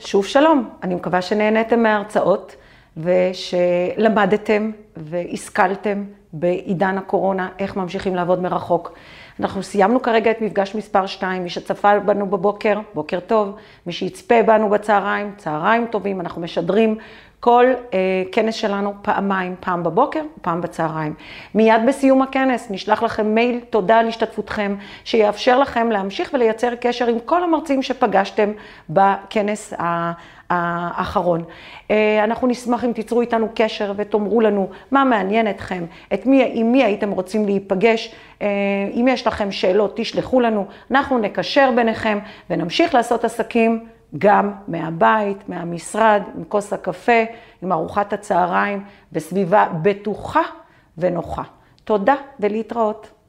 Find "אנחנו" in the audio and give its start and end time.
9.40-9.62, 16.20-16.42, 32.24-32.48, 40.90-41.18